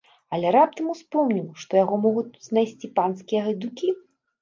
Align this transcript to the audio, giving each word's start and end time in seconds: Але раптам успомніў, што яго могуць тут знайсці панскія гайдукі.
Але 0.37 0.53
раптам 0.55 0.87
успомніў, 0.93 1.45
што 1.65 1.71
яго 1.83 2.01
могуць 2.07 2.27
тут 2.33 2.43
знайсці 2.51 2.93
панскія 2.99 3.41
гайдукі. 3.49 3.97